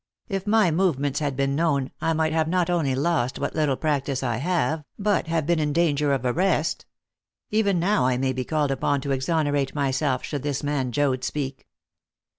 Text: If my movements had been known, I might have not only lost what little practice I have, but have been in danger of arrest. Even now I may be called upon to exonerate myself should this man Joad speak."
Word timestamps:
If 0.27 0.47
my 0.47 0.71
movements 0.71 1.19
had 1.19 1.35
been 1.35 1.55
known, 1.55 1.91
I 2.01 2.13
might 2.13 2.33
have 2.33 2.47
not 2.47 2.71
only 2.71 2.95
lost 2.95 3.37
what 3.37 3.53
little 3.53 3.75
practice 3.77 4.23
I 4.23 4.37
have, 4.37 4.83
but 4.97 5.27
have 5.27 5.45
been 5.45 5.59
in 5.59 5.73
danger 5.73 6.11
of 6.11 6.25
arrest. 6.25 6.87
Even 7.51 7.77
now 7.79 8.07
I 8.07 8.17
may 8.17 8.33
be 8.33 8.43
called 8.43 8.71
upon 8.71 9.01
to 9.01 9.11
exonerate 9.11 9.75
myself 9.75 10.23
should 10.23 10.41
this 10.41 10.63
man 10.63 10.91
Joad 10.91 11.23
speak." 11.23 11.67